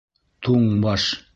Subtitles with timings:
[0.47, 1.07] Туң баш!